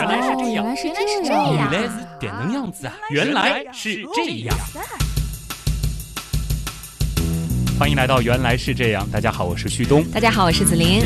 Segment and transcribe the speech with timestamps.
[0.00, 2.94] 原来是这样，原来是原来是这样，原来是点能样子啊！
[3.10, 4.56] 原来是这样。
[7.78, 10.02] 欢迎来到《原来是这样》，大家好，我是旭东。
[10.10, 11.02] 大家好，我是子琳。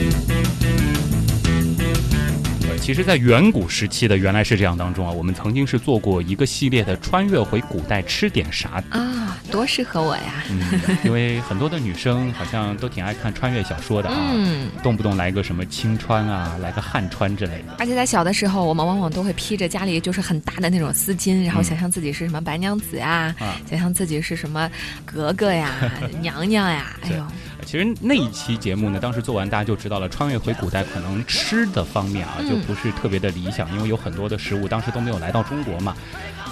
[2.85, 8.83] 呃，其实，在远古时期的《原来是这样》当中啊，我们曾经是做过一个系列的穿越回古代吃点啥。
[8.91, 10.45] 啊，多适合我呀！
[10.51, 10.61] 嗯，
[11.03, 17.77] 因为很多的女生好像都挺爱看穿越小说的啊，嗯，动不动来个什么青川啊，来个汉川之类的。
[17.79, 24.71] 而且在小的时候，我们往往都会披着家里就是很大的那种丝巾，然后嗯想象自己是什么白娘子呀，啊想象自己是什么
[25.07, 25.73] 格格呀、
[26.21, 26.97] 娘娘呀。
[27.03, 27.27] 哎呦，
[27.65, 35.97] 其实那一期节目呢，当时做完大家就知道了，穿越回古代可能吃的方面啊，就不是特别的理想，因为有很多的食物当时都没有来到中国嘛。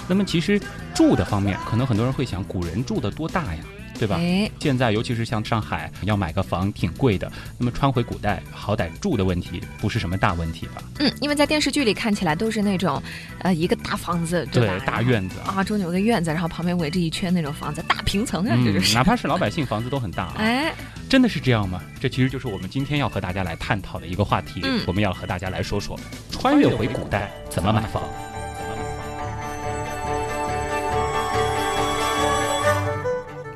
[0.07, 0.59] 那么其实
[0.93, 3.63] 住的方面，可能很多人会想，古人住的多大呀，
[3.99, 4.17] 对吧？
[4.19, 7.31] 哎，现在尤其是像上海，要买个房挺贵的。
[7.57, 10.83] 那么穿回古代，好歹住的问题不是什么大问题吧？
[10.99, 13.01] 嗯，因为在电视剧里看起来都是那种，
[13.39, 14.83] 呃，一个大房子，对吧？
[14.85, 18.95] 大院子啊，啊，中间有个院子，然后旁边围着一圈那种房子，大平层啊，这嗯就，是。
[18.95, 20.35] 哪怕是老百姓房子都很大啊。
[20.37, 20.73] 哎，
[21.09, 21.81] 真的是这样吗？
[21.99, 24.61] 这其实就是我们今天要和大家来探讨的一个话题。
[24.63, 25.97] 嗯我们要和大家来说说，
[26.31, 28.03] 穿越回古代怎么买房。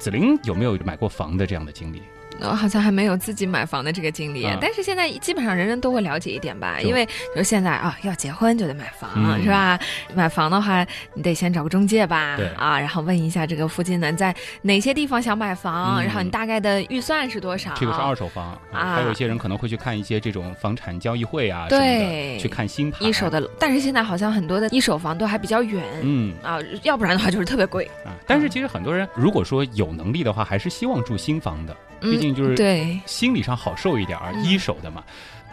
[0.07, 2.01] 紫菱有没有买过房的这样的经历？
[2.41, 9.79] 我好像还没有自己买房的这个经历，啊但是现在基本上人人都会了解一点吧，因为就是现在啊，要结婚就得买房，嗯是吧？
[10.13, 17.73] 买房的话，你得先找个中介吧对，啊，然后问一下这个附近的在哪些地方想买房，嗯然后你大概的预算是多少？
[17.75, 23.03] 这个是二手房，啊还有一些人可能会去看一些这种房产交易会啊对的，去看新盘。
[23.03, 25.83] 一手的，但是现在好像很多的一手房都还比较远。
[26.03, 27.85] 嗯啊，要不然的话就是特别贵。
[28.05, 35.03] 啊，但是其实很多人如果说有能力的话，还是希望住新房的，嗯毕竟就是对，心理上好受一点一手的嘛。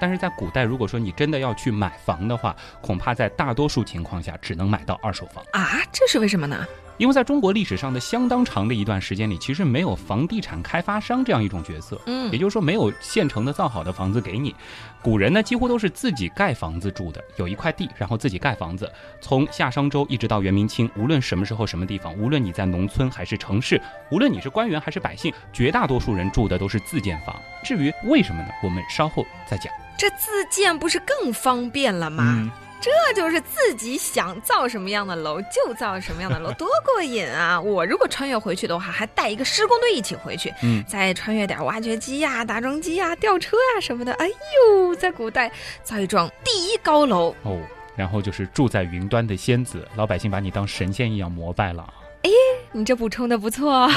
[0.01, 6.67] 但是在古代，如果说你真的要去买房的话，恐怕在大多数情况下只能买到二手房，啊，这是为什么呢？
[6.97, 12.01] 因为在中国历史上的相当长的一段时间里，其实没有房地产开发商这样一种角色。
[12.07, 14.55] 嗯也就是说，没有现成的造好的房子给你。
[15.03, 18.91] 古人呢，几乎都是自己盖房子住的，有一块地，然后自己盖房子。
[19.21, 23.81] 从夏商周一直到元明清，无论什么时候、什么地方，无论你在农村还是城市，
[24.11, 27.37] 无论你是官员还是百姓，绝大多数人住的都是自建房。
[27.63, 28.49] 至于为什么呢？
[28.63, 29.73] 我们稍后再讲。
[29.97, 32.25] 这自建不是更方便了吗？
[32.37, 32.51] 嗯，
[32.85, 37.59] 这就是自己想造什么样的楼就造什么样的楼， 多过瘾啊！
[37.59, 44.13] 我如果穿越回去的话，还带一个施工队一起回去，嗯再穿越点挖掘机呀、打桩机呀、吊车呀什么的。
[44.15, 45.51] 哎呦，在古代
[45.83, 47.59] 造一幢第一高楼，哦，
[47.97, 51.95] 然后就是住在云端的仙子，老百姓把你当神仙一样膜拜了。
[52.23, 52.31] 哎
[52.73, 53.89] 你这补充的不错啊。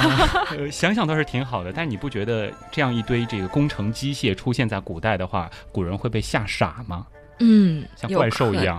[0.51, 7.05] 呃，想想倒是挺好的，但你不觉得这样一堆这个工程机械出现在古代的话，古人会被吓傻吗？
[7.39, 8.77] 嗯，像怪兽一样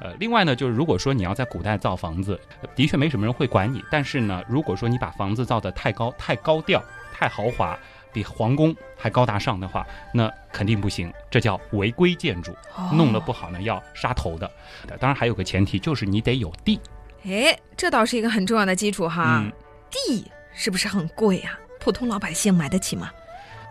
[0.00, 3.82] 呃，另外呢，就是如果说你要在古代造房子，呃的确没什么人会管你。
[3.90, 7.78] 但是呢，如果说你把房子造得太高、太高调、太豪华，
[8.12, 12.54] 比皇宫还高大上的话，那肯定不行，这叫违规建筑，
[12.92, 14.50] 弄得不好呢要杀头的。
[14.88, 16.80] 呃当然还有个前提，就是你得有地。
[17.24, 19.40] 哎，这倒是一个很重要的基础哈。
[19.42, 19.52] 嗯
[19.90, 21.58] 地是不是很贵啊？
[21.78, 23.10] 普通老百姓买得起吗？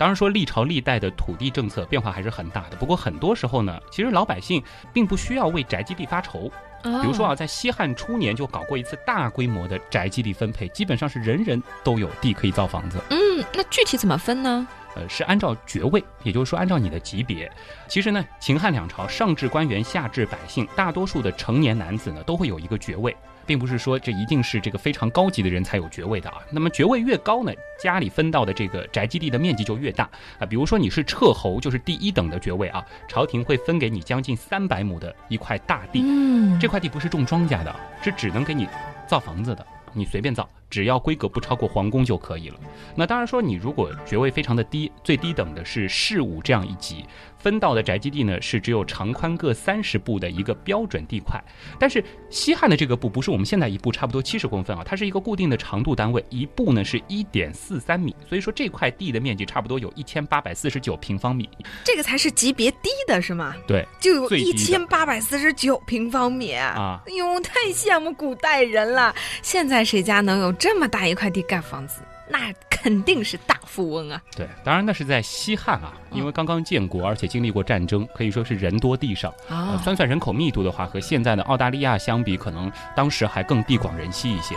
[0.04, 6.52] 当然说历朝历代的土地政策变化还是很大的，不过很多时候呢，其实老百姓并不需要为宅基地发愁。
[6.84, 13.00] 比比如说啊，在西汉初年就搞过一次大规模的宅基地分配，基本上是人人都有地可以造房子。
[13.12, 13.18] 嗯，
[13.54, 14.68] 那具体怎么分呢？
[14.98, 17.50] 呃，是按照爵位，也就是说按照你的级别。
[17.88, 23.16] 其实呢，秦汉两朝上至官员，下至百姓，大多数的成年男子呢都会有一个爵位，
[23.46, 26.38] 并不是说这一定是这个非常高级的人才有爵位的啊。
[26.52, 30.10] 那么爵位越高呢，家里分到的这个宅基地的面积就越大
[30.40, 30.46] 啊。
[30.46, 36.02] 比如说你是彻侯，就是第一等的爵位啊，朝廷会分给你将近三百亩的一块大地。
[36.04, 38.68] 嗯这块地不是种庄稼的，是只能给你
[39.08, 42.60] 造房子的，你随便造，只要规格不超过皇宫就可以了。
[42.96, 47.06] 那当然说，你如果爵位非常的低，最低等的是士武这样一级，
[47.44, 51.40] 分到的宅基地呢是只有长宽各三十步的一个标准地块。
[51.78, 61.50] 但是西汉的这个步不是我们现在一步差不多七十公分啊，它是一个固定的长度单位，一步呢是一点四三米，所以说这块地的面积差不多有一千八百四十九平方米。
[61.84, 63.54] 这个才是级别低的是吗？
[63.68, 69.14] 对就有一千八百四十九平方米啊哎呦，太羡慕古代人了！
[69.42, 72.02] 现在谁家能有这么大一块地盖房子？
[72.30, 74.22] 那肯定是大富翁啊！
[74.36, 79.34] 对，当然那是在西汉啊，因为刚刚建国，而且经历过战争，可以说是人多地少。
[79.48, 84.54] 呃，啊算算人口密度的话，和现在的澳大利亚相比，可能当时还更地广人稀一些。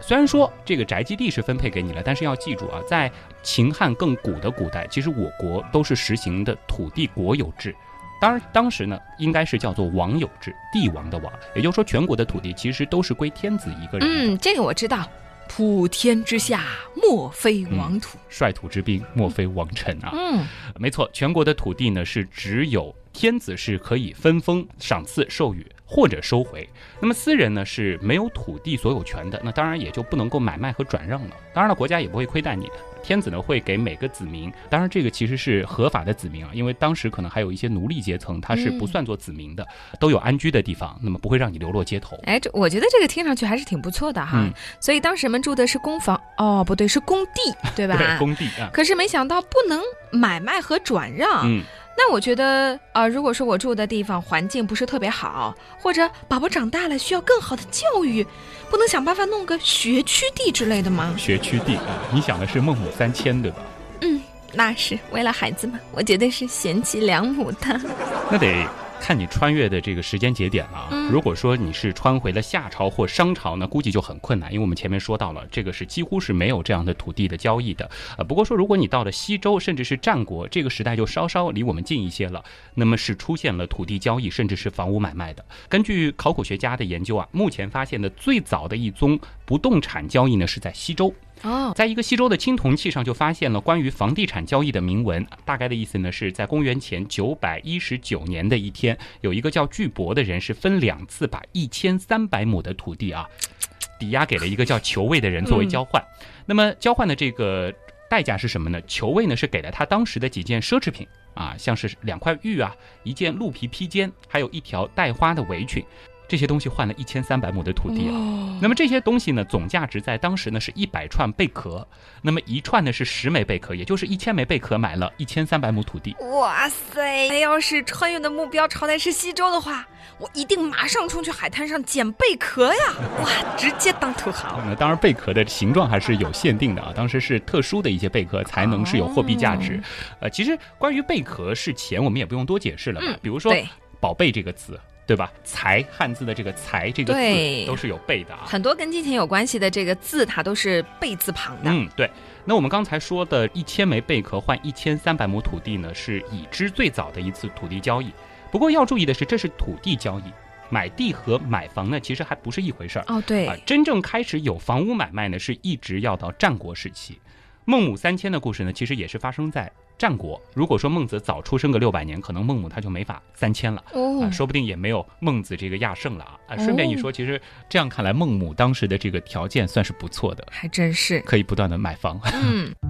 [0.00, 3.10] 虽虽然说这个宅基地是分配给你了，但是要记住啊，在
[3.42, 7.74] 秦汉更古的古代，其实我国都是实行的土地国有制。
[8.22, 14.08] 当然，当时呢，应该是叫做王有制，帝王的王，也就是说，全国的土地其实都是归天子一个人。
[14.08, 15.10] 嗯，这个我知道。
[15.48, 16.64] 普天之下，
[16.94, 20.12] 莫非王土；率土之滨，莫非王臣啊。
[20.14, 20.46] 嗯，
[20.78, 25.66] 没错，全国的土地呢，是只有天子是可以分封、赏赐、授予。
[25.92, 26.66] 或者收回，
[27.00, 31.36] 那么私人呢是没有土地所有权的，那当然也就不能够买卖和转让了。
[31.52, 32.66] 当然了，国家也不会亏待你，
[33.02, 39.68] 天子呢会给每个子民，当然这个其实是合法的子民啊，因为当时可能还有一些奴隶阶层，他是不算作子民的，
[40.00, 42.18] 都有安居的地方，那么不会让你流落街头。
[42.22, 44.48] 哎，这我觉得这个听上去还是挺不错的哈。
[44.80, 47.98] 所以当时人们住的是公房，哦，不对，是工地，对吧？
[47.98, 48.70] 对，工地啊。
[48.72, 51.42] 可是没想到不能买卖和转让。
[51.44, 51.62] 嗯。
[51.96, 58.26] 那我觉得啊，如果说我住的地方环境不是特别好，或者宝宝长大了需要更好的教育，
[58.70, 61.14] 不能想办法弄个学区地之类的吗？
[61.18, 63.58] 学区地啊，你想的是孟母三迁对吧？
[64.00, 64.20] 嗯，
[64.52, 67.80] 那是为了孩子嘛，我绝对是贤妻良母的。
[68.30, 68.66] 那得。
[69.02, 71.08] 看你穿越的这个时间节点了啊！
[71.10, 77.90] 如果说你是穿回了夏朝或商朝呢，估计就很困难，因为我们前面说到了，这个是几乎是没有这样的土地的交易的。
[78.16, 82.44] 呃，不过说如果你到了西周，甚至是战国这个时代，就稍稍离我们近一些了，
[82.74, 85.44] 那么是出现了土地交易，甚至是房屋买卖的。
[85.68, 91.12] 根据考古学家的研究啊，目前发现的最早的一宗不动产交易呢，是在西周。
[91.42, 103.28] 哦，在一个西周的青铜器上就发现了关于房地产交易的铭文，大概的意思呢是在公元前九百一十九年的一天，有一个叫巨伯的人是分两次把一千三百亩的土地啊，
[103.98, 106.00] 抵押给了一个叫求卫的人作为交换。
[106.46, 107.74] 那么交换的这个
[108.08, 108.80] 代价是什么呢？
[108.86, 111.04] 求卫呢是给了他当时的几件奢侈品
[111.34, 112.72] 啊，像是两块玉啊，
[113.02, 115.84] 一件鹿皮披肩，还有一条带花的围裙。
[116.28, 118.14] 这些东西换了一千三百亩的土地啊，
[118.60, 121.86] 那么这些东西呢，总价值在当时呢是一百串贝壳，
[122.22, 126.16] 那么一串呢是十枚贝壳，也就是一千枚贝壳买了一千三百亩土地。
[126.32, 127.38] 哇塞！
[127.40, 129.86] 要是穿越的目标朝代是西周的话，
[130.18, 132.80] 我一定马上冲去海滩上捡贝壳呀！
[133.22, 134.58] 哇，直接当土豪。
[134.64, 139.78] 那当然，贝壳的形状还是有限定的啊，当时是特殊的一些贝壳才能是有货币价值。
[140.20, 143.18] 呃，其实关于贝壳是钱，我们也不用多解释了吧？
[143.20, 143.52] 比如说
[144.00, 144.80] “宝贝”这个词。
[145.04, 145.32] 对吧？
[145.42, 151.70] 财汉字的这个财这个字都是有贝的啊，很多跟金钱有关系的这个字，它都是贝字旁的。
[151.70, 152.10] 嗯，对。
[152.44, 158.10] 那我们刚才说的一千枚贝壳换一千三百亩土地呢，是已知最早的一次土地交易。
[158.50, 160.24] 不过要注意的是，这是土地交易，
[160.70, 163.04] 买地和买房呢，其实还不是一回事儿。
[163.08, 163.46] 哦，对。
[163.46, 167.20] 啊，真正开始有房屋买卖呢，是一直要到战国时期。
[167.64, 170.40] 孟母三迁的故事呢，其实也是发生在战国。
[170.54, 173.82] 如果说孟子早出生个六百年，可能孟母他就没法三迁了，
[174.22, 176.38] 啊，说不定也没有孟子这个亚圣了啊。
[176.48, 182.20] 啊，顺便一说，其实这样看来，孟母当时的这个条件算是不错的，还真是可以不断的买房。
[182.32, 182.72] 嗯。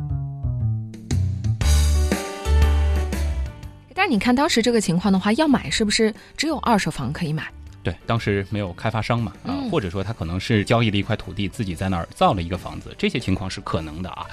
[3.95, 7.45] 但是你看当时这个情况的话，要买是不是只有二手房可以买？
[7.83, 14.25] 对，当时没有开发商嘛，啊，或者说他可能是交易了一块土地，自己在那儿造了一个房子，这些情况是可能的啊。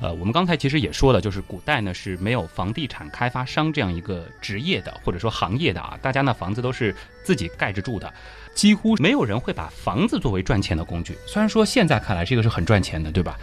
[0.00, 6.92] 呃，我们刚才其实也说了，就是古代呢是没有房地产开发商这样一个职业的，或者说行业的啊，大家呢房子都是
[7.22, 8.12] 自己盖着住的，
[8.54, 11.16] 几乎没有人会把房子作为赚钱的工具。
[11.28, 13.38] 虽然说现在看来这个是很赚钱的，对吧？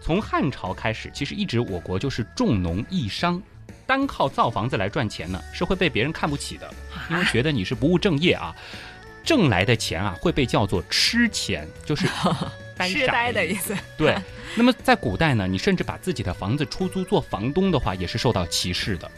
[0.00, 3.40] 从汉朝开始，其实一直我国就是重农抑商，
[3.86, 6.72] 单靠造房子来赚钱呢，是会被别人看不起的，
[7.10, 8.56] 因为觉得你是不务正业啊。
[9.24, 12.06] 挣来的钱啊，会被叫做吃钱， 就是
[12.80, 13.76] 痴呆的意思。
[13.96, 14.16] 对，
[14.56, 19.10] 那么在古代呢，你甚至把自己的房子出租做房东的话，也是受到歧视的，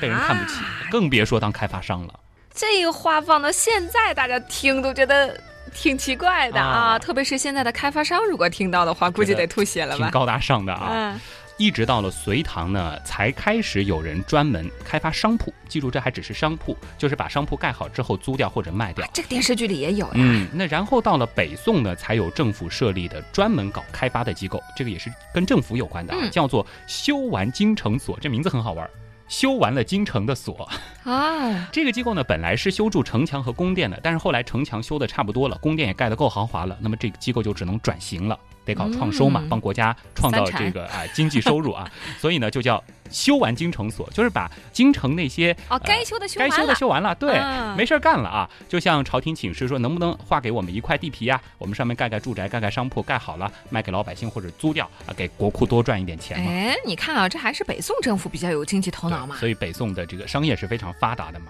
[0.00, 0.60] 被人看不起，
[0.90, 2.20] 更别说当开发商了。
[2.54, 5.38] 这个话放到现在，大家听都觉得
[5.74, 10.04] 挺奇怪的啊，特别是现在的开发商，如果听到的话，估计得吐血了吧？
[10.04, 11.20] 挺高大上的啊。
[11.58, 15.52] 一直到了隋唐呢，才开始有人专门开发商铺。
[15.68, 19.08] 记住，这还只是商铺，就是把商铺盖好之后租掉或者卖掉。
[19.12, 20.12] 这个电视剧里也有呀。
[20.16, 28.18] 嗯，那然后到了北宋呢，才有政府设立的专门搞开发的机构，这个也是跟政府有关的，叫做修完京城所。
[28.20, 28.88] 这名字很好玩，
[29.26, 30.68] 修完了京城的所
[31.04, 31.68] 啊。
[31.72, 38.38] 这个机构呢，本来是修筑城墙和宫殿的，但是后来城墙修的差不多了，宫殿也盖得够豪华了，那么这个机构就只能转型了。
[38.66, 47.40] 得搞创收嘛，帮国家创造这个啊经济收入啊，所以呢就叫修完京城所，就是把京城那些哦该修的修该修的修完了，对，
[47.76, 56.50] 没事干了啊，就像朝廷请示说能不能划给我们一块地皮啊，我们上面盖盖住宅，盖盖商铺，盖好了卖给老百姓或者租掉啊，给国库多赚一点钱嘛。
[56.50, 61.46] 哎，你看啊，这还是北宋政府比较有经济头脑嘛，所以北宋的这个商业是非常发达的嘛。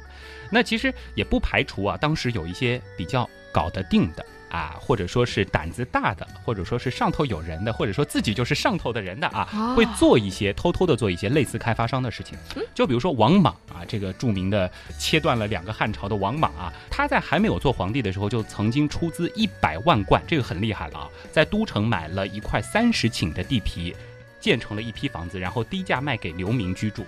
[0.51, 4.25] 那其实也不排除啊，当时有一些比较搞得定的。
[4.51, 12.39] 啊，或者说是胆子大的，或者说是上头有人的，或者说自己就是上头的人的啊，哦会做一些偷偷的做一些类似开发商的事情。
[12.75, 23.95] 就比如说王莽啊，这个著名的切断了两个汉朝的王莽啊，他在还没有做皇帝的时候，就曾经出资一百万贯，这个很厉害了啊，在都城买了一块三十顷的地皮。
[24.41, 27.05] 建成了一批房子，然后低价卖给流民居住。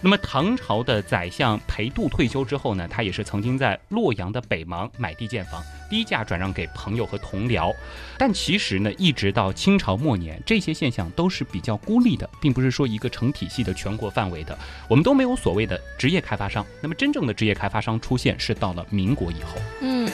[0.00, 7.74] 那么唐朝的宰相裴度退休之后呢，他也是曾经在洛阳的北邙买地建房，低价转让给朋友和同僚。
[8.16, 14.56] 但其实呢，一直到清朝末年，这些现象都是比较孤立的，并不是说一个成体系的全国范围的。
[14.88, 16.64] 我们都没有所谓的职业开发商。
[16.80, 19.58] 那么真正的职业开发商出现是到了民国以后。
[19.80, 20.08] 嗯。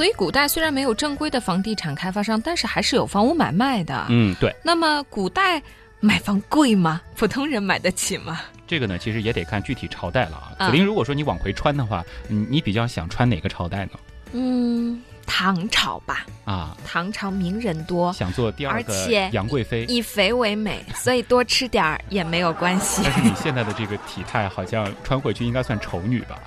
[0.00, 4.06] 所以，古代虽然没有正规的房地产开发商，但是还是有房屋买卖的。
[4.08, 4.50] 嗯，对。
[4.64, 5.62] 那么，古代
[6.00, 7.02] 买房贵吗？
[7.14, 8.40] 普通人买得起吗？
[8.66, 10.52] 这个呢，其实也得看具体朝代了啊。
[10.56, 13.90] 啊子林，如果说你往回穿的话，你你比较想穿哪个朝代呢？
[14.32, 16.24] 嗯，唐朝吧。
[16.46, 19.84] 啊，唐朝名人多，想做第二而个且杨贵妃。
[19.84, 23.02] 以肥为美，所以多吃点儿也没有关系。
[23.04, 26.38] 但是你现在的这个体态，好像穿回去应该算丑女吧？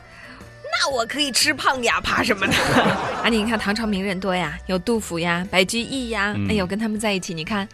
[0.80, 2.54] 那我可以吃胖呀，怕什么呢？
[3.24, 7.68] 啊，你看唐朝名人多呀，有杜甫呀、白居易呀，嗯哎呦，跟他们在一起，你看。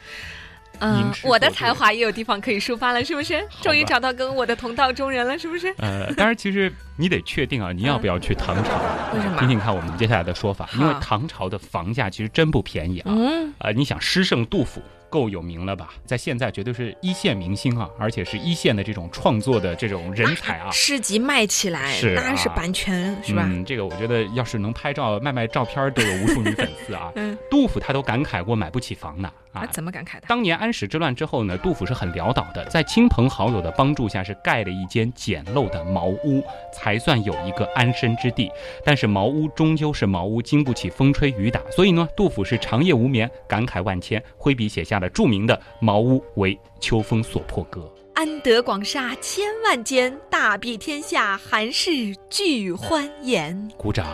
[0.82, 3.46] 嗯我的才华也有地方可以抒发了，是不是？
[3.62, 5.68] 终于找到跟我的同道中人了，是不是？
[5.80, 8.72] 呃，当然，其实你得确定啊，你要不要去唐朝？
[9.14, 13.06] 为什么听听看我们接下来的说法，因为唐朝的房价其实真不便宜啊。
[13.08, 15.92] 嗯，呃，你想诗圣杜甫够有名了吧？
[16.06, 20.70] 在现在绝对是一线明星啊，而且是一线的这种创作的这种人才啊。
[20.72, 23.44] 诗集卖起来，是啊那是版权，是吧？
[23.46, 27.10] 嗯，这个我觉得要是能拍照卖卖照片，都有无数女粉丝啊。
[27.16, 29.66] 嗯，杜甫他都感慨过买不起房呢啊，啊。
[29.72, 30.26] 怎么感慨的？
[30.28, 38.50] 当年安史之乱之后呢，杜甫是很潦倒的，在亲朋好友的帮助下，是盖了一间简陋的茅屋，才算有一个安身之地。
[38.84, 47.82] 但是茅屋终究是茅屋，经不起风吹雨打，所以呢，杜甫是长夜无眠，感慨万千，挥笔写下了著名的《茅屋为秋风所破歌》。
[48.16, 51.92] 安得广厦千万间，大庇天下寒士
[52.30, 53.70] 俱欢颜。
[53.78, 54.06] 鼓掌。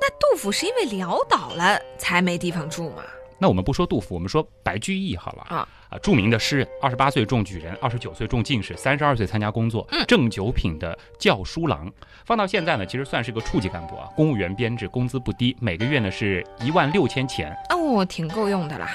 [0.00, 3.02] 那杜甫是因为潦倒了才没地方住吗？
[3.38, 11.90] 那我们不说杜甫，我们说白居易好了啊啊，著名的诗人，二十八岁中举人，二十九岁中进士，三十二岁参加工作，嗯正九品的教书郎。
[12.24, 17.56] 放到现在呢，其实算是个处级干部啊，公务员编制，工资不低，每个月呢是一万六千钱。
[17.70, 18.90] 哦，挺够用的啦。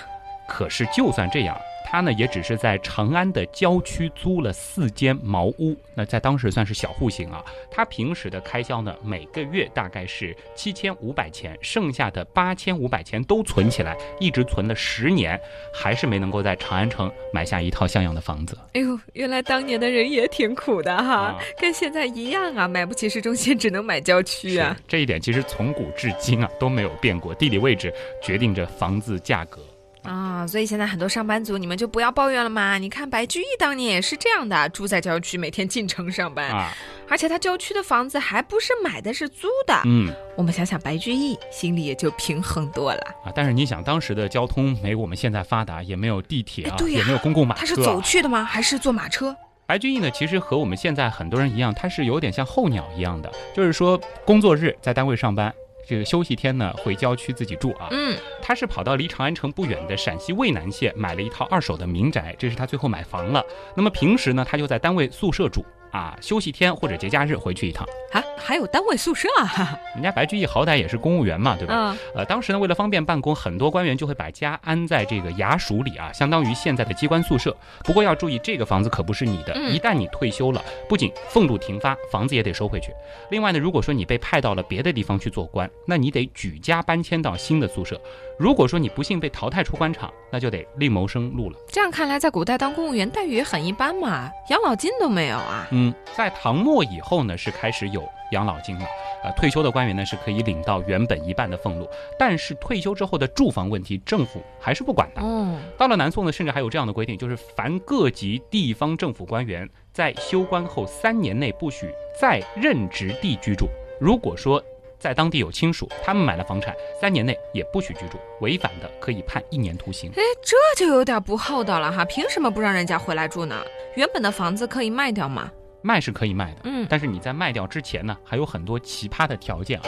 [0.48, 1.58] 可是就算这样，
[1.92, 7.44] 他呢也只是在长安的郊区租了四间茅屋，那在当时算是小户型啊。
[7.72, 15.40] 他平时的开销呢，每个月大概是七千五百钱，剩下的八千五百钱都存起来，一直存了十年，
[15.74, 18.56] 还是没能够在长安城买下一套像样的房子。
[18.74, 24.78] 哎呦，原来当年的人也挺苦的哈，啊跟现在一样啊，买不起市中心，只能买郊区啊。
[24.88, 27.92] 这一点其实从古至今啊都没有变过，地理位置
[28.22, 29.60] 决定着房子价格。
[30.04, 32.78] 啊，所以现在很多上班族，你们就不要抱怨了嘛。
[32.78, 36.72] 你看白居易当年也是这样的，住在郊区，每天进城上班，啊，
[37.08, 39.82] 而且他郊区的房子还不是买的，是租的。
[39.86, 43.02] 嗯我们想想白居易，心里也就平衡多了。
[43.26, 47.66] 啊，但是你想，当时的交通没我们现在发达，也没有地铁啊，哎对呀也没有公共马车、啊。
[47.66, 48.44] 他是走去的吗？
[48.44, 49.36] 还是坐马车？
[49.66, 55.54] 白居易呢，其实和我们现在很多人一样，他是有点像候鸟一样的，就是说工作日在单位上班，
[55.86, 57.88] 这个休息天呢回郊区自己住啊。
[57.92, 63.44] 嗯，他是跑到离长安城不远的陕西渭南县买了一套二手的民宅，这是他最后买房了。
[63.76, 67.88] 那么平时呢，他就在单位宿舍住啊，休息天或者节假日回去一趟。
[68.12, 69.78] 啊，还有单位宿舍啊？
[69.94, 71.74] 人家白居易好歹也是公务员嘛，对吧？
[71.76, 77.56] 嗯，呃，当时呢，为了方便办公，很多官员就会把家安在这个衙署里啊，相当于现在的机关宿舍。
[77.84, 82.92] 不过要注意，这个房子可不是你的，嗯一旦你退休了，不仅俸禄停发，房子也得收回去。
[83.30, 88.00] 另外呢，如果说你被派到了别的地方去做官，那你得举家搬迁到新的宿舍。
[88.40, 91.60] 如果说你不幸被淘汰出官场，那就得另谋生路了。
[91.68, 95.68] 这样看来，在古代当公务员待遇也很一般嘛，养老金都没有啊。
[95.72, 98.86] 嗯，在唐末以后呢，是开始有养老金了。
[99.26, 101.86] 呃，退休的官员呢是可以领到原本一半的俸禄，
[102.18, 105.22] 但是退休之后的住房问题，政府还是不管的。
[105.22, 113.68] 嗯，到了南宋呢，甚至还有这样的规定，就是凡各级地方政府官员在休官后三年内不许在任职地居住。
[114.00, 114.64] 如果说
[115.00, 120.12] 在当地有亲属，他们买了房产，三年内也不许居住，违反的可以判一年徒刑。
[120.12, 123.56] 哎，这就有点不厚道了哈，凭什么不让人家回来住呢？
[123.96, 125.50] 原本的房子可以卖掉吗？
[125.82, 129.86] 卖是可以卖的，嗯但是你在卖掉之前呢，还有很多奇葩的条件啊。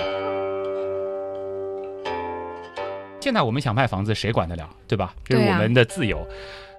[3.19, 5.13] 现在我们想卖房子，谁管得了，对吧？
[5.25, 6.25] 这是我们的自由。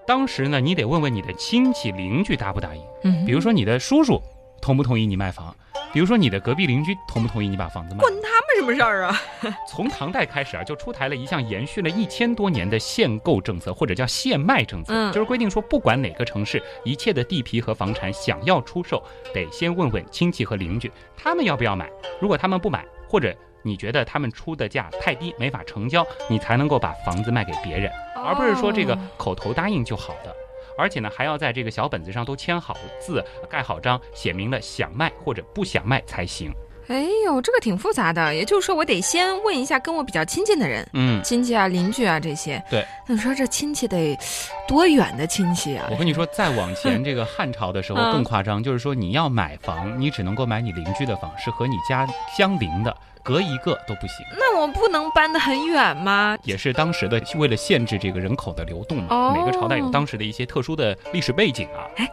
[0.06, 2.82] 当时呢，你得问问你的亲戚邻居答不答应。
[3.04, 4.20] 嗯比如说你的叔叔
[4.62, 5.54] 同不同意你卖房？
[5.92, 8.00] 比如说你的隔壁邻居同不同意你把房子卖？
[8.00, 9.20] 关他们什么事儿啊？
[9.68, 19.02] 从唐代开始啊，就出台了一项延续了一千多年的限购政策，或者叫限卖政策，嗯就是规定说，不管哪个城市，一切的地皮和房产想要出售，
[19.34, 21.90] 得先问问亲戚和邻居，他们要不要买。
[22.20, 30.34] 如果他们不买，或者你觉得他们出的价太低，没法成交，你才能够把房子卖给别人，而不是说这个哦口头答应就好的。
[30.78, 36.52] 而且呢，还要在这个小本子上都签好字、盖好章，写明了想卖或者不想卖才行。
[36.88, 38.34] 哎呦，这个挺复杂的。
[38.34, 42.62] 也就是说，我得先问一下跟我比较亲近的人，嗯，亲戚啊、邻居啊这些。
[42.68, 44.18] 对，那你说这亲戚得
[44.66, 45.96] 多远的亲戚啊我？
[45.96, 54.24] 跟你说，再往前这个汉朝的时候嗯更夸张，就是说你要买房，你只能够买你邻居的房，是和你家相邻的，隔一个都不行。
[54.38, 56.36] 那我不能搬得很远吗？
[56.44, 61.86] 也是当时的为了限制这个人口的流动嘛，哦每个朝代有当时的一些特殊的历史背景啊。
[61.96, 62.10] 哎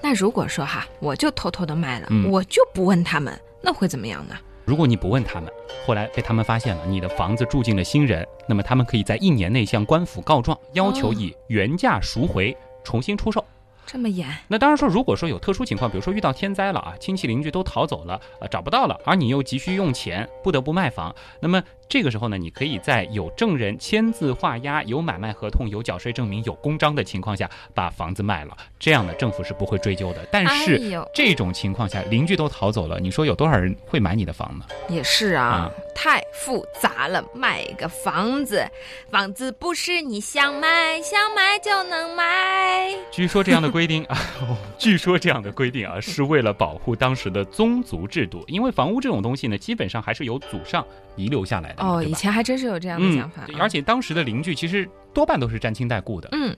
[0.00, 4.34] 那如果说哈，我就偷偷的卖了，嗯我就不问他们，那会怎么样呢？
[4.64, 5.52] 如果你不问他们，
[5.86, 13.44] 后来被他们发现了你的房子住进了新人，那么他们可以在一年内向官府告状，要求以原价赎回，重新出售。
[13.92, 14.26] 这么严？
[14.48, 30.26] 那当然说，如果说有特殊情况，比如说遇到天灾了啊，亲戚邻居都逃走了，呃，找不到了，而你又急需用钱，不得不卖房，那么这个时候呢，你可以在有证人签字画押、有买卖合同、有缴税证明、有公章的情况下把房子卖了，这样呢，政府是不会追究的。
[30.32, 34.64] 但是、哎，这种情况下，邻居都逃走了，你说有多少人会买你的房呢？
[34.88, 37.22] 也是啊，啊太复杂了。
[37.34, 38.64] 卖个房子，
[39.10, 42.88] 房子不是你想买想买就能买。
[43.10, 44.16] 据说这样的规定啊，
[44.78, 50.82] 据说这样的规定啊，是为了保护当时的宗族制度，因为房屋这种东西呢，基本上还是由祖上
[51.16, 56.28] 遗留下来的，哦，以前还真是有这样的嗯想法而且当时的邻居其实多半都是沾亲带故的。
[56.32, 56.56] 嗯，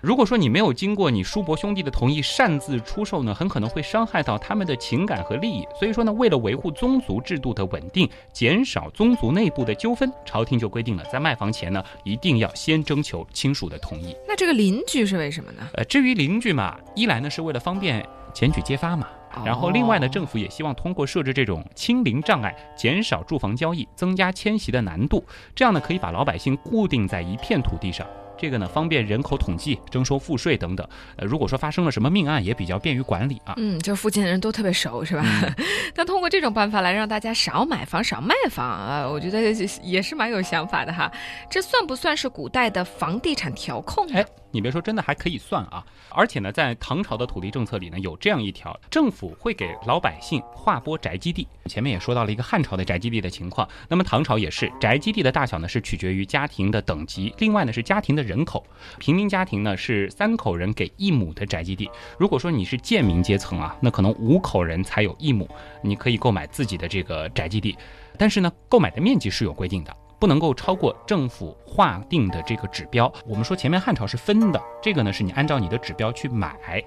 [0.00, 5.66] 如果说你没有经过你叔伯兄弟的同意擅自出售呢，很可能会伤害到他们的情感和利益。
[5.78, 14.14] 所以说呢，为了维护宗族制度的稳定，减少宗族内部的纠纷，朝廷就规定了，在卖房前呢，一定要先征求亲属的同意。
[14.28, 15.66] 那这个邻居是为什么呢？
[15.72, 19.08] 呃，至于邻居嘛，一来呢是为了方便检举揭发嘛。
[19.44, 25.24] 然后，另外呢，哦政府也希望通过设置这种清零障碍，减少住房交易，增加迁徙的难度。
[25.54, 28.06] 这样呢，可以把老百姓固定在一片土地上。
[28.36, 30.86] 这个呢，方便人口统计、征收赋税等等。
[31.16, 33.54] 呃，如果说发生了什么命案，也比较便于管理啊。
[33.56, 35.22] 嗯，就是附近的人都特别熟，是吧？
[35.24, 35.54] 嗯
[35.94, 39.40] 但通过这种办法来让大家少买房、少卖房啊，我觉得
[39.82, 41.10] 也是蛮有想法的哈。
[41.48, 44.18] 这算不算是古代的房地产调控呢？
[44.18, 45.84] 哎，你别说，真的还可以算啊！
[46.10, 51.48] 而且呢，在唐朝的土地政策里呢，有这样一条，政府会给老百姓划拨宅基地。
[51.66, 58.64] 前面也说到了一个汉朝的宅基地的情况，那么唐朝也是宅基地的大小呢是取决于家庭的等级，另外呢是家庭的人口。
[59.00, 65.48] 平民家庭呢是三口人给一亩的宅基地，如果说你是贱民阶层啊，那可能五口人才有一亩，
[65.82, 67.76] 你可以购买自己的这个宅基地，
[68.16, 69.96] 但是呢，购买的面积是有规定的。
[70.24, 73.12] 不能够超过政府划定的这个指标。
[73.26, 76.82] 我们说前面汉朝是分的，这个呢是你按照你的指标去买。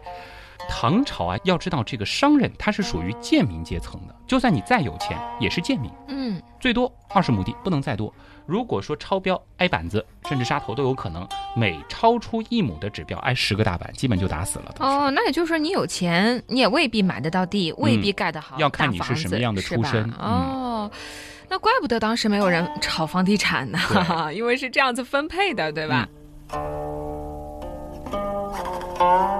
[0.67, 8.12] 唐朝啊，要知道这个商人他是属于贱民阶层的，就算你再有钱也是贱民，嗯，最多二十亩地，不能再多。
[8.47, 11.28] 如果说超标挨板子，甚至杀头都有可能。
[11.56, 14.73] 每超出一亩的指标挨十个大板，基本就打死了。
[14.80, 20.89] 哦，那也就是说你有钱，你也未必买得到地，未必盖得好、嗯要看你是什么样的出身哦。
[21.49, 23.79] 那怪不得当时没有人炒房地产呢，
[24.33, 26.07] 因为是这样子分配的，对吧？
[28.99, 29.39] 嗯、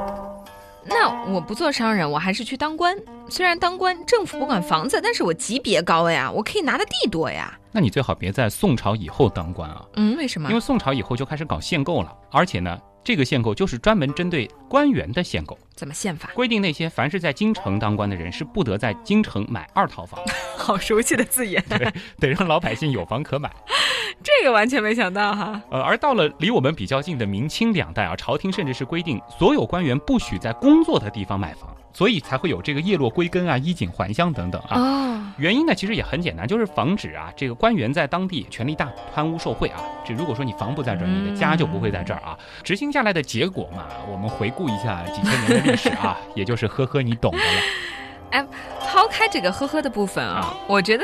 [0.86, 2.96] 那我不做商人，我还是去当官。
[3.30, 7.54] 虽然当官，政府不管房子，但是我级别高呀，我可以拿的地多呀。
[7.72, 9.86] 那你最好别在宋朝以后当官啊。
[9.96, 10.48] 嗯，为什么？
[10.50, 15.58] 因为宋朝以后就开始搞限购了，而且呢，这个限购就是专门针对官员的限购。
[15.78, 16.32] 怎么宪法？
[16.34, 20.20] 规定那些凡是在京城当官的人是不得在京城买二套房。
[20.58, 21.63] 好熟悉的字眼。
[21.70, 23.50] 对， 得让老百姓有房可买。
[24.24, 25.62] 这个完全没想到哈。
[25.70, 34.80] 呃，而到了离我们比较近的明清两代啊，朝廷甚至是规定所有官员不许在工作的地方买房，所以才会有这个叶落归根啊、衣锦还乡等等啊。
[34.80, 35.13] 哦。
[35.38, 39.80] 原因呢，其实也很简单，就是防止啊这个官员在当地权力大、贪污受贿啊。
[40.04, 42.36] 这如果说你房不在这儿，你的家就不会在这儿啊。
[42.63, 47.62] 执行下来的结果嘛，我们回顾一下几千年的历史啊， 也就是呵呵，你懂的了。
[48.32, 48.48] 哎，
[48.82, 51.04] 抛开这个呵呵的部分啊，啊我觉得。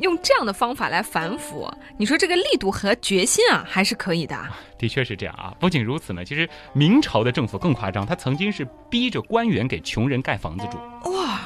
[0.00, 4.34] 用这样的方法来反腐，你说这个力度和决心啊，还是可以的。
[4.78, 5.54] 的确是这样啊。
[5.60, 10.78] 不仅如此呢，其实明朝的政府更夸张，他曾经是逼着官员给穷人盖房子住。
[11.12, 11.40] 哇，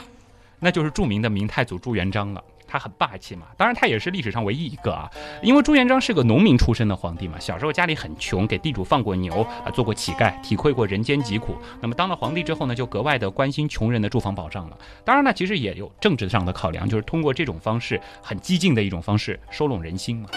[0.60, 2.40] 那就是著名的明太祖朱元璋了。
[2.74, 3.46] 他很霸气嘛。
[3.56, 5.08] 当然，他也是历史上唯一一个啊，
[5.40, 11.56] 因为朱元璋是个农民出身的皇帝嘛，小时候家里很穷，给地主放过牛啊，做过乞丐，体会过人间疾苦。
[11.80, 14.76] 那么当了皇帝之后呢，就格外的关心穷人的住房保障了。
[15.04, 20.28] 当然呢，其实也有政治上的考量，就是通过这种方式，很激进的一种方式收拢人心嘛。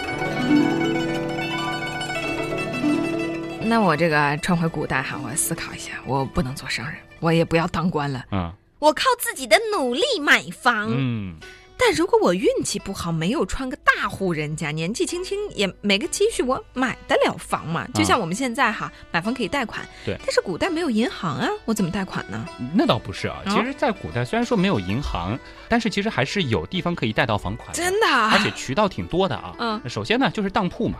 [3.64, 10.86] 那我这个穿回古代哈，我思考一下，我不能做商人，我也不要当官了，嗯我靠自己的努力买房。
[10.88, 11.34] 嗯，
[11.78, 17.86] 但如果我运气不好，没有穿个大户人家，年纪轻轻也没个积蓄，我买得了房吗？
[17.94, 22.44] 就像我们现在哈，买房可以贷款，对但是古代没有银行啊，我怎么贷款呢？
[22.74, 23.42] 那倒不是啊。
[23.46, 25.38] 哦其实，在古代虽然说没有银行，
[25.68, 28.30] 但是其实还是有地方可以贷到房款的，真的啊？
[28.32, 29.54] 而且渠道挺多的啊。
[29.60, 30.98] 嗯首先呢，就是当铺嘛。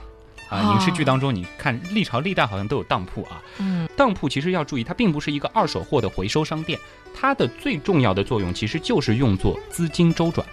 [0.49, 3.43] 啊，哦影视剧当中，你看历朝历代好像都有当铺啊。
[3.59, 6.79] 嗯当铺其实要注意，它并不是一个二手货的回收商店，
[7.15, 10.47] 它的最重要的作用其实就是用作资金周转。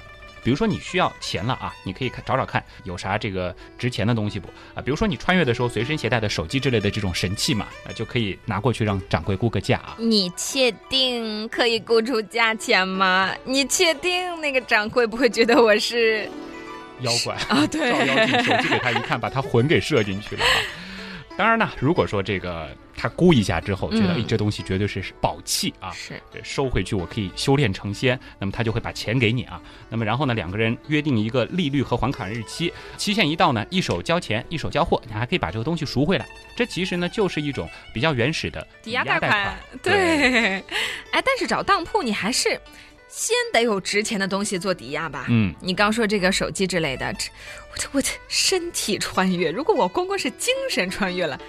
[0.45, 4.81] 比如说你需要钱了啊，你可以看找找看有啥这个值钱的东西不啊？
[4.81, 9.95] 比如说你穿越的时候随身携带的手机之类的这种神器嘛，啊就可以拿过去让掌柜估个价啊。
[9.97, 13.31] 你确定可以估出价钱吗？
[13.43, 16.29] 你确定那个掌柜不会觉得我是
[17.01, 17.65] 妖怪啊？
[17.73, 20.51] 照妖镜，手机给他一看，把他魂给射进去了啊！
[21.35, 29.61] 当然呢，如果说这个他估一下之后，觉得嗯哎这东西绝对是宝器啊，是收回去我可以修炼成仙，那么他就会把钱给你啊。
[29.89, 36.25] 那么然后呢，两个人约定一个利率和还款日期，期限一到呢，一手交钱，一手交货，你还可以把这个东西赎回来。
[36.55, 40.63] 这其实呢就是一种比较原始的抵押贷贷款，对。
[41.11, 42.59] 哎，但是找当铺你还是
[43.07, 45.25] 先得有值钱的东西做抵押吧。
[45.29, 47.29] 嗯，你刚说这个手机之类的，这
[47.71, 51.39] 我这我这身体穿越，如果我光光是精神穿越了，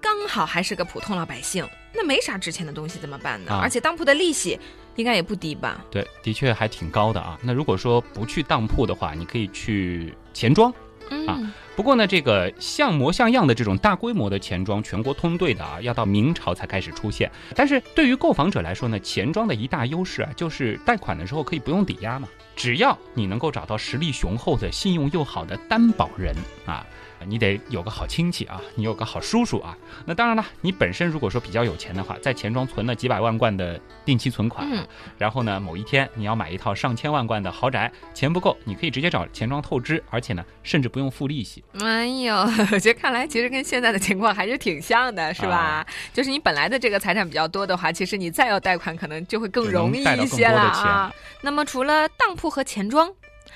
[0.00, 3.52] 刚好还是个普通老百姓，那没啥值钱的东西怎么办呢？
[3.52, 4.58] 啊而且当铺的利息
[4.96, 5.84] 应该也不低吧？
[5.90, 7.38] 对，的确还挺高的啊。
[7.42, 10.72] 那如果说不去当铺的话，你可以去钱庄。
[11.10, 11.38] 嗯，啊
[11.74, 17.30] 不过呢，这个像模像样的这种大规模的钱庄，全国通兑的啊，要到明朝才开始出现。
[17.56, 26.34] 但是对于购房者来说呢，钱庄的一大优势啊，就是贷款的时候可以不用抵押嘛，只要你能够找到实力雄厚的、信用又好的担保人
[26.66, 26.86] 啊。
[27.26, 29.76] 你得有个好亲戚啊，你有个好叔叔啊。
[30.06, 34.86] 那当然了，你本身如果说比较有钱的话，在钱庄存了几百万贯的定期存款、啊，嗯
[35.18, 41.62] 然后呢，某一天你要买一套上千万贯的豪宅，钱不够，你可以直接找钱庄透支，而且呢，甚至不用付利息。
[41.80, 42.34] 哎呦，
[42.72, 45.56] 我觉得看来其实跟现在的情况还是挺像的，是吧？
[45.56, 51.12] 啊就是你本来的这个财产比较多的话，其实你再要贷款，可能就会更容易一些了啊。
[51.42, 53.10] 那么除了当铺和钱庄。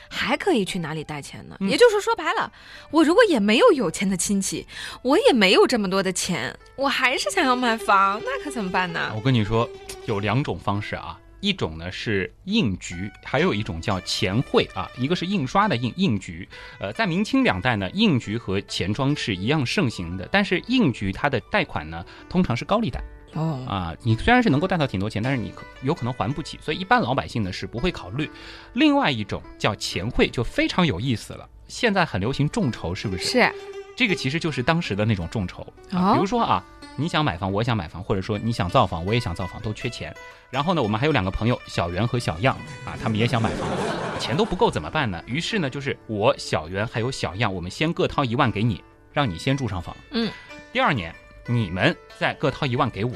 [0.09, 1.57] 还可以去哪里贷钱呢？
[1.61, 2.53] 嗯也就是说白了，
[2.91, 4.67] 我如果也没有有钱的亲戚，
[5.03, 9.13] 我也没有这么多的钱，我还是想要买房，那可怎么办呢？
[9.15, 9.69] 我跟你说，
[10.07, 16.49] 有两种方式啊，一种呢是印局，还有一种叫钱汇啊，一个是印刷的印印局。
[16.79, 23.03] 呃，在明清两代呢，印局和钱庄是一样盛行的，但是印局它的贷款呢，通常是高利贷
[23.35, 23.95] 哦，啊。
[24.03, 28.31] 你虽然是能够贷到挺多钱，但是你可有可能还不起，所以一般老百姓呢是不会考虑。
[28.73, 31.49] 另外一种叫钱汇，就非常有意思了。
[31.69, 33.25] 现在很流行众筹，是不是？
[33.25, 33.53] 是
[33.97, 36.65] 这个其实就是当时的那种众筹哦啊，比如说啊，
[36.97, 40.13] 你想买房，我想买房，或者说你想造房，我也想造房，都缺钱。
[40.51, 43.69] 然后呢，我们还有两个朋友小袁和小样啊，他们也想买房，
[44.19, 45.23] 钱都不够怎么办呢？
[45.27, 49.97] 于是呢，就是我小袁还有小样，我们先各掏一万给你，让你先住上房。
[50.11, 50.29] 嗯，
[50.73, 51.15] 第二年
[51.47, 53.13] 你们再各掏一万给我。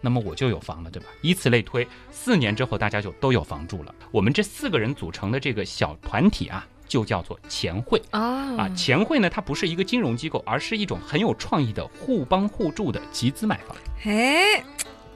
[0.00, 1.08] 那么我就有房了，对吧？
[1.20, 3.94] 以此类推，四年之后大家就都有房住了。
[4.10, 13.76] 我们这四个人组成的这个小团体啊，就叫做钱会啊啊，钱会呢，它不是一个金融机构，而是一种很有创意的互帮互助的集资买房。
[14.04, 14.64] 哎。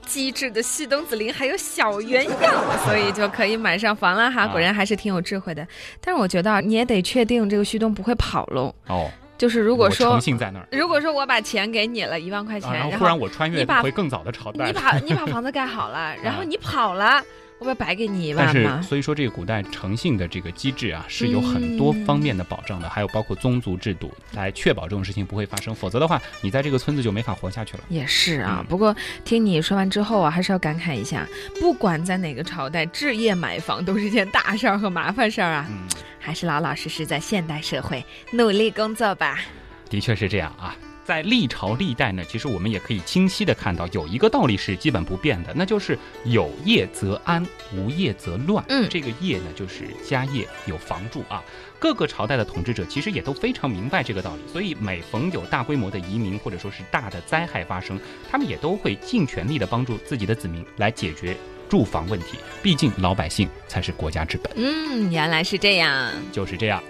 [0.07, 4.43] 机智的旭东子林还有小原样，所以就可以买上房了哈。
[4.43, 5.67] 啊果然还是挺有智慧的。
[6.01, 8.73] 但是我觉得啊你也得确定这个旭东不会跑喽。
[8.87, 17.23] 哦，就是如果说诚信在那儿，如果说我把钱给你了一万块钱，啊、然后然忽然我穿越更早的朝代你， 把你把房子盖好了，然后你跑了，
[17.59, 18.83] 我不白给你一但是万吗？
[18.83, 27.85] 所以说这个古代诚信的这个机制啊，是有很多方面的保障的，还有包括宗族制度来确保这种事情不会发生，否则的话，你在这个村子就没法活下去了。
[27.89, 31.27] 也是啊，嗯不过听你说完之后啊，还是要感慨一下，
[31.59, 35.89] 不管在哪个朝代，置业买房都是件大事儿和麻烦事儿啊，嗯，
[36.21, 39.41] 还是老老实实在现代社会努力工作吧。
[39.89, 40.77] 的确是这样啊。
[41.07, 48.65] 在历朝历代呢，其实我们也可以清晰的看到，有一个道理是基本不变的，那就是有业则安，无业则乱。
[48.69, 51.41] 嗯这个业呢，就是家业，有房住啊。
[51.79, 61.37] 各个朝代的统治者其实也都非常明白这个道理，所以每逢有大规模的移民或者说是大的灾害发生，他们也都会尽全力的帮助自己的子民来解决
[61.69, 62.39] 住房问题。
[62.65, 64.53] 毕竟老百姓才是国家之本。
[64.57, 66.11] 嗯，原来是这样。
[66.33, 66.83] 就是这样。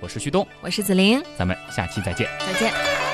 [0.00, 2.28] 我是旭东，我是子玲，咱们下期再见。
[2.44, 3.11] 再见。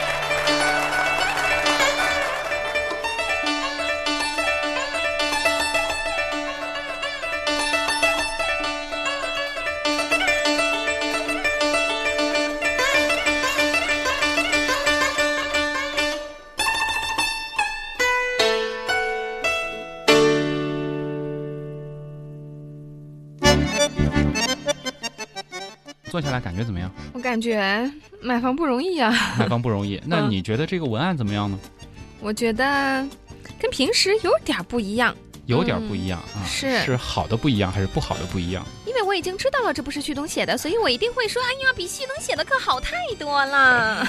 [26.59, 26.91] 觉怎么样？
[27.13, 27.91] 我感觉
[28.21, 29.15] 买房不容易啊！
[29.39, 31.59] 买房不容易， 那你觉得这个文案怎么样呢？
[32.21, 33.07] 我觉得
[33.61, 35.15] 跟平时有点不一样，
[35.47, 36.43] 有点不一样啊！
[36.45, 38.67] 是是好的不一样，还是不好的不一样？
[38.87, 44.05] 因为我已经知道了这不是旭东写的，所以我一定会说：“哎呀，比旭东写的可好太多了。”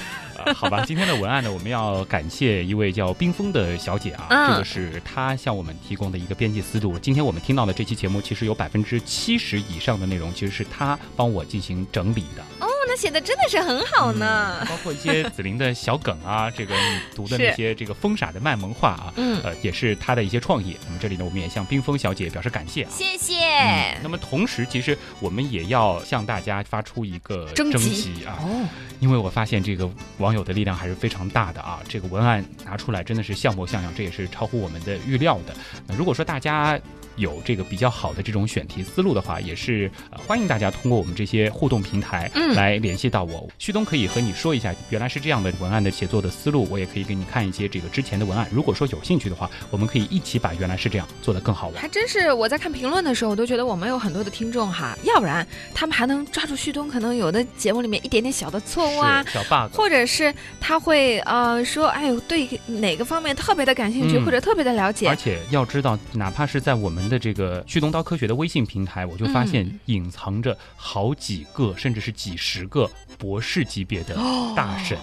[0.55, 6.97] 好吧，今天的文案呢，我们要感谢一位叫冰封的小姐啊，这个是她向我们提供的一个编辑思路。
[6.99, 12.67] 今天我们听到的这期节目，其实有百分之七十以上的内容，其实是她帮我进行整理的。
[12.99, 20.77] 写的真的是很好呢，包括一些紫菱的小梗啊，这个你读的那些这个疯傻的卖萌话啊，嗯，呃，也是他的一些创意。
[20.85, 23.97] 那么这里呢，我们也向冰峰小姐表示感谢啊，谢谢。
[24.01, 28.65] 那么同时，其实我们也要向大家发出一个征集啊，哦，
[29.01, 31.09] 因为我发现这个网友的力量还是非。
[31.09, 35.55] 非常大的啊，这个文案拿出来真的是像模像样，这也是超乎我们的预料的。
[35.87, 36.79] 那如果说大家，
[37.19, 43.47] 有这个比较好的这种选题思路的话，也是呃欢迎大家通过我们这些互动平台来联系到我。
[43.59, 48.47] 旭东可以和你说一下，原来是这样的文案的写作的思路，我也可以给你看一些这个之前的文案。
[48.51, 51.81] 如果说有兴趣的话，我们可以一起把原来是这样做得更好玩。
[51.81, 65.07] 还真是我在看评论的时候，我都觉得我们有很多的听众哈，要不然他们还能抓住旭东可能有的节目里面一点点小的错误啊，小 bug，或者是他会呃说，哎呦对哪个方面特别的感兴趣，或者特别的了解。
[65.07, 67.89] 而且要知道，哪怕是在我们的这个旭东。
[67.89, 74.15] 刀科学的微信平台，我就发现隐藏着好几个，甚至是几十个博士级别的
[74.55, 74.95] 大神。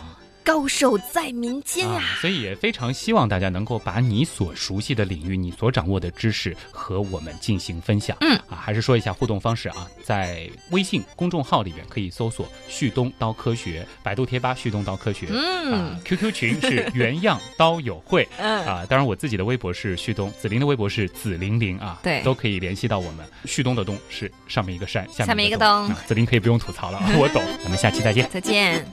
[0.46, 2.00] 高手在民间啊！
[2.20, 8.16] 所以也非常希望大家能够把你所熟悉的领域、你所掌握的知识和我们进行分享。
[8.20, 15.26] 嗯啊，还是说一下互动方式啊，在微信公众号里面可以搜索“旭东刀科学”，百度贴吧“旭东刀科学”。
[15.35, 18.26] 嗯啊，QQ 群是原样刀友会。
[18.38, 21.98] 嗯啊，当然我自己的微博是旭东，紫菱的微博是紫菱菱啊。
[22.04, 23.26] 对，都可以联系到我们。
[23.46, 25.92] 旭东的东是上面一个山，下面一个东。
[26.06, 27.42] 紫菱可以不用吐槽了，我懂。
[27.64, 28.30] 咱们下期再见。
[28.30, 28.87] 再见。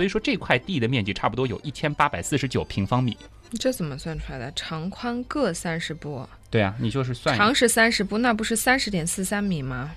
[0.00, 3.14] 所以说这块地的面积差不多有一千八百四十九平方米。
[3.58, 4.50] 这怎么算出来的？
[4.52, 6.26] 长宽各三十步。
[6.48, 7.36] 对啊，你就是算。
[7.36, 9.90] 长是三十步，那不是三十点四三米吗？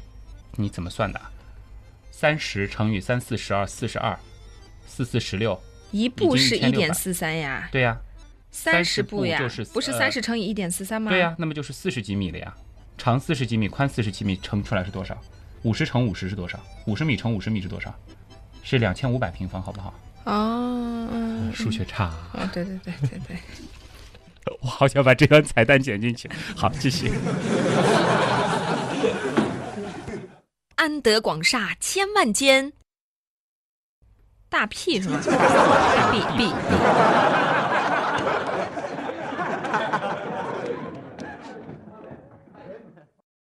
[0.58, 1.22] 你怎么算的？
[2.12, 4.20] 三十乘以三四十二，四十二，
[4.86, 5.58] 四四十六。
[5.92, 7.70] 一步是一点四三呀。
[7.72, 7.98] 对呀。
[8.52, 11.12] 三十步呀，就是不是三十乘以一点四三吗？
[11.12, 12.54] 对呀，那么就是四十几米了呀。
[12.98, 15.18] 长四十几米，宽四十几米，乘出来是多少？
[15.62, 16.60] 五十乘五十是多少？
[16.88, 17.98] 五十米乘五十米是多少？
[18.64, 19.94] 是两千五百平方，好不好？
[20.26, 22.06] 哦，数学差。
[22.06, 23.38] 啊，对对对对对，
[24.62, 26.30] 我好想把这段彩蛋剪进去。
[26.56, 27.12] 好，继续。
[30.76, 32.72] 安得广厦千万间，
[34.50, 35.20] 大屁是吗？
[35.26, 37.43] 大屁屁。